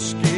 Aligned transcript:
whiskey 0.00 0.29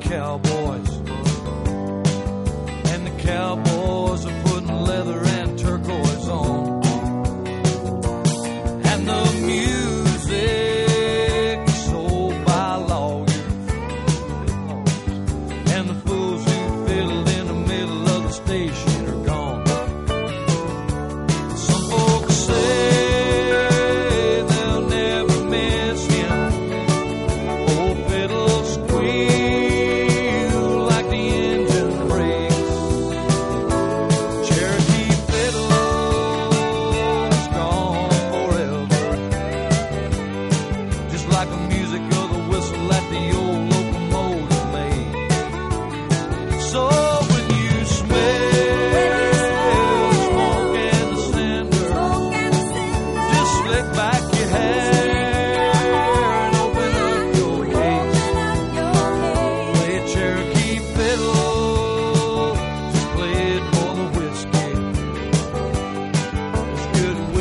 cowboys, 0.00 0.96
and 2.92 3.06
the 3.06 3.14
cowboys 3.18 4.26
are 4.26 4.42
putting 4.44 4.68
leather 4.82 5.20
and 5.24 5.58
turquoise 5.58 6.28
on, 6.28 6.82
and 8.84 9.08
the 9.08 9.24
music 9.46 10.38
is 11.68 11.84
sold 11.84 12.44
by 12.44 12.74
lawyers, 12.76 13.36
and 15.74 15.88
the 15.88 15.94
fools 16.06 16.44
who 16.44 16.86
fiddled 16.86 17.28
in 17.28 17.46
the 17.46 17.54
middle 17.54 18.08
of 18.08 18.22
the 18.24 18.32
station 18.32 18.89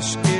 biscuit. 0.00 0.39